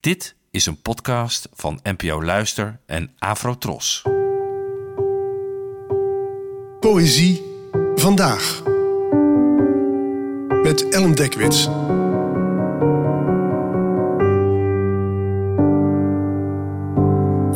Dit 0.00 0.34
is 0.50 0.66
een 0.66 0.82
podcast 0.82 1.48
van 1.52 1.80
NPO 1.82 2.22
Luister 2.22 2.80
en 2.86 3.14
Afrotros. 3.18 4.02
Poëzie 6.80 7.42
vandaag. 7.94 8.62
Met 10.62 10.88
Ellen 10.88 11.14
Dekwits. 11.14 11.64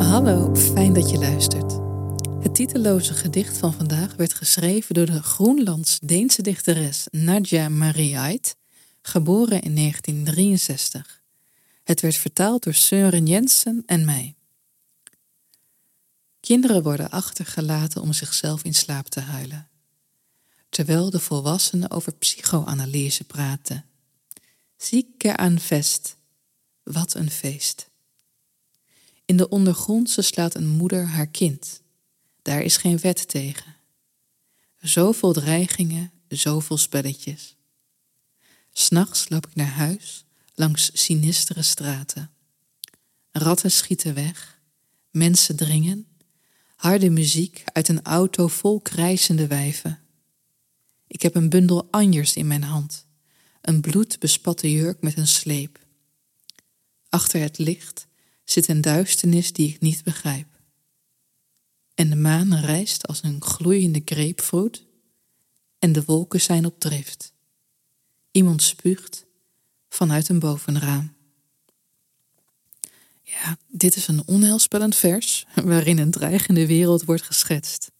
Hallo, 0.09 0.55
fijn 0.55 0.93
dat 0.93 1.09
je 1.09 1.17
luistert. 1.17 1.79
Het 2.39 2.55
titeloze 2.55 3.13
gedicht 3.13 3.57
van 3.57 3.73
vandaag 3.73 4.15
werd 4.15 4.33
geschreven 4.33 4.93
door 4.93 5.05
de 5.05 5.23
Groenlands-Deense 5.23 6.41
dichteres 6.41 7.07
Nadja 7.11 7.69
Mariait, 7.69 8.55
geboren 9.01 9.61
in 9.61 9.75
1963. 9.75 11.23
Het 11.85 12.01
werd 12.01 12.15
vertaald 12.15 12.63
door 12.63 12.73
Søren 12.73 13.23
Jensen 13.23 13.83
en 13.85 14.05
mij. 14.05 14.35
Kinderen 16.39 16.83
worden 16.83 17.09
achtergelaten 17.09 18.01
om 18.01 18.13
zichzelf 18.13 18.63
in 18.63 18.73
slaap 18.73 19.07
te 19.07 19.19
huilen, 19.19 19.69
terwijl 20.69 21.09
de 21.09 21.19
volwassenen 21.19 21.91
over 21.91 22.13
psychoanalyse 22.13 23.23
praten. 23.23 23.85
Zieke 24.77 25.37
aan 25.37 25.59
vest, 25.59 26.17
wat 26.83 27.13
een 27.13 27.31
feest. 27.31 27.89
In 29.25 29.37
de 29.37 29.49
ondergrondse 29.49 30.21
slaat 30.21 30.55
een 30.55 30.67
moeder 30.67 31.05
haar 31.05 31.27
kind. 31.27 31.81
Daar 32.41 32.61
is 32.61 32.77
geen 32.77 32.99
wet 32.99 33.27
tegen. 33.27 33.75
Zoveel 34.79 35.33
dreigingen, 35.33 36.11
zoveel 36.27 36.77
spelletjes. 36.77 37.55
S'nachts 38.71 39.29
loop 39.29 39.47
ik 39.47 39.55
naar 39.55 39.71
huis 39.71 40.25
langs 40.55 40.89
sinistere 40.93 41.61
straten. 41.61 42.29
Ratten 43.31 43.71
schieten 43.71 44.13
weg, 44.13 44.61
mensen 45.11 45.55
dringen, 45.55 46.07
harde 46.75 47.09
muziek 47.09 47.63
uit 47.65 47.87
een 47.87 48.03
auto 48.03 48.47
vol 48.47 48.81
krijzende 48.81 49.47
wijven. 49.47 49.99
Ik 51.07 51.21
heb 51.21 51.35
een 51.35 51.49
bundel 51.49 51.87
anjers 51.91 52.35
in 52.35 52.47
mijn 52.47 52.63
hand, 52.63 53.05
een 53.61 53.81
bloedbespatte 53.81 54.71
jurk 54.71 55.01
met 55.01 55.17
een 55.17 55.27
sleep. 55.27 55.79
Achter 57.09 57.41
het 57.41 57.57
licht 57.57 58.07
zit 58.43 58.67
een 58.67 58.81
duisternis 58.81 59.53
die 59.53 59.69
ik 59.69 59.81
niet 59.81 60.03
begrijp. 60.03 60.47
En 61.93 62.09
de 62.09 62.15
maan 62.15 62.55
rijst 62.55 63.07
als 63.07 63.23
een 63.23 63.41
gloeiende 63.41 64.01
grapefruit 64.05 64.83
en 65.79 65.91
de 65.91 66.03
wolken 66.03 66.41
zijn 66.41 66.65
op 66.65 66.79
drift. 66.79 67.33
Iemand 68.31 68.61
spuugt 68.61 69.24
vanuit 69.95 70.29
een 70.29 70.39
bovenraam. 70.39 71.13
Ja, 73.21 73.57
dit 73.67 73.95
is 73.95 74.07
een 74.07 74.23
onheilspellend 74.25 74.95
vers 74.95 75.45
waarin 75.63 75.97
een 75.97 76.11
dreigende 76.11 76.67
wereld 76.67 77.03
wordt 77.03 77.21
geschetst. 77.21 77.91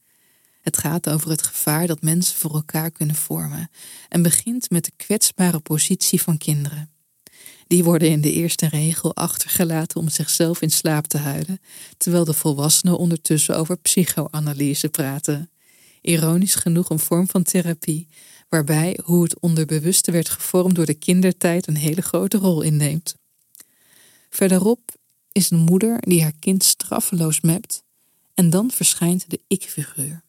Het 0.61 0.77
gaat 0.77 1.09
over 1.09 1.29
het 1.29 1.43
gevaar 1.43 1.87
dat 1.87 2.01
mensen 2.01 2.35
voor 2.35 2.53
elkaar 2.53 2.91
kunnen 2.91 3.15
vormen 3.15 3.69
en 4.09 4.21
begint 4.21 4.69
met 4.69 4.85
de 4.85 4.91
kwetsbare 4.95 5.59
positie 5.59 6.21
van 6.21 6.37
kinderen. 6.37 6.89
Die 7.67 7.83
worden 7.83 8.09
in 8.09 8.21
de 8.21 8.31
eerste 8.31 8.67
regel 8.67 9.15
achtergelaten 9.15 9.99
om 9.99 10.09
zichzelf 10.09 10.61
in 10.61 10.71
slaap 10.71 11.07
te 11.07 11.17
huilen, 11.17 11.59
terwijl 11.97 12.25
de 12.25 12.33
volwassenen 12.33 12.97
ondertussen 12.97 13.57
over 13.57 13.77
psychoanalyse 13.77 14.89
praten. 14.89 15.49
Ironisch 16.01 16.55
genoeg 16.55 16.89
een 16.89 16.99
vorm 16.99 17.29
van 17.29 17.43
therapie, 17.43 18.07
waarbij 18.49 18.99
hoe 19.03 19.23
het 19.23 19.39
onderbewuste 19.39 20.11
werd 20.11 20.29
gevormd 20.29 20.75
door 20.75 20.85
de 20.85 20.93
kindertijd 20.93 21.67
een 21.67 21.75
hele 21.75 22.01
grote 22.01 22.37
rol 22.37 22.61
inneemt. 22.61 23.15
Verderop 24.29 24.91
is 25.31 25.49
een 25.49 25.59
moeder 25.59 25.97
die 25.99 26.21
haar 26.21 26.35
kind 26.39 26.63
straffeloos 26.63 27.41
mept, 27.41 27.83
en 28.33 28.49
dan 28.49 28.71
verschijnt 28.71 29.29
de 29.29 29.41
ik-figuur, 29.47 30.21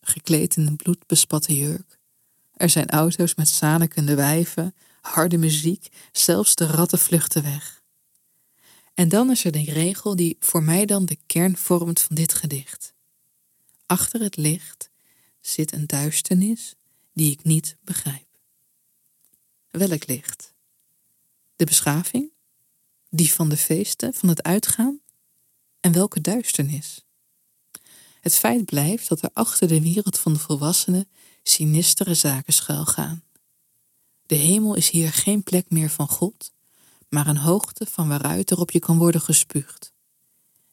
gekleed 0.00 0.56
in 0.56 0.66
een 0.66 0.76
bloedbespatte 0.76 1.56
jurk. 1.56 1.98
Er 2.52 2.70
zijn 2.70 2.90
auto's 2.90 3.34
met 3.34 3.48
zanikende 3.48 4.14
wijven, 4.14 4.74
harde 5.00 5.36
muziek, 5.36 5.88
zelfs 6.12 6.54
de 6.54 6.66
ratten 6.66 6.98
vluchten 6.98 7.42
weg. 7.42 7.82
En 8.94 9.08
dan 9.08 9.30
is 9.30 9.44
er 9.44 9.52
de 9.52 9.64
regel 9.64 10.16
die 10.16 10.36
voor 10.40 10.62
mij 10.62 10.86
dan 10.86 11.04
de 11.04 11.18
kern 11.26 11.56
vormt 11.56 12.00
van 12.00 12.16
dit 12.16 12.34
gedicht. 12.34 12.92
Achter 13.86 14.20
het 14.20 14.36
licht 14.36 14.90
zit 15.40 15.72
een 15.72 15.86
duisternis 15.86 16.74
die 17.14 17.32
ik 17.32 17.44
niet 17.44 17.76
begrijp. 17.80 18.26
Welk 19.70 20.06
licht? 20.06 20.54
De 21.56 21.64
beschaving? 21.64 22.32
Die 23.10 23.32
van 23.32 23.48
de 23.48 23.56
feesten, 23.56 24.14
van 24.14 24.28
het 24.28 24.42
uitgaan? 24.42 25.00
En 25.80 25.92
welke 25.92 26.20
duisternis? 26.20 27.04
Het 28.20 28.34
feit 28.34 28.64
blijft 28.64 29.08
dat 29.08 29.22
er 29.22 29.30
achter 29.32 29.68
de 29.68 29.80
wereld 29.80 30.18
van 30.18 30.32
de 30.32 30.38
volwassenen 30.38 31.08
sinistere 31.42 32.14
zaken 32.14 32.52
schuilgaan. 32.52 33.22
De 34.26 34.34
hemel 34.34 34.74
is 34.74 34.90
hier 34.90 35.12
geen 35.12 35.42
plek 35.42 35.70
meer 35.70 35.90
van 35.90 36.08
God, 36.08 36.52
maar 37.08 37.26
een 37.26 37.36
hoogte 37.36 37.86
van 37.86 38.08
waaruit 38.08 38.50
er 38.50 38.58
op 38.58 38.70
je 38.70 38.78
kan 38.78 38.98
worden 38.98 39.20
gespuugd. 39.20 39.92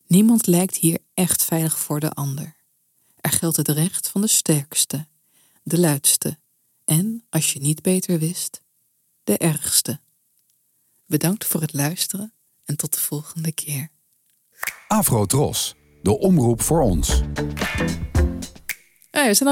Niemand 0.08 0.48
lijkt 0.48 0.78
hier 0.78 1.00
echt 1.14 1.44
veilig 1.44 1.80
voor 1.80 2.00
de 2.00 2.12
ander. 2.12 2.56
Er 3.16 3.32
geldt 3.32 3.58
het 3.58 3.68
recht 3.68 4.08
van 4.08 4.22
de 4.22 4.28
sterkste, 4.28 5.08
de 5.64 5.80
luidste 5.80 6.38
en, 6.86 7.26
als 7.30 7.54
je 7.54 7.60
niet 7.60 7.82
beter 7.82 8.20
wist, 8.20 8.62
de 9.24 9.38
ergste. 9.38 10.00
Bedankt 11.06 11.46
voor 11.46 11.62
het 11.62 11.74
luisteren 11.74 12.34
en 12.66 12.76
tot 12.78 12.94
de 12.94 13.00
volgende 13.00 13.52
keer. 13.52 13.90
Afro 14.88 15.26
Tros, 15.26 15.76
de 16.02 16.18
omroep 16.18 16.62
voor 16.62 16.82
ons. 16.82 17.22
Ah, 19.12 19.26
we 19.26 19.34
zijn 19.34 19.50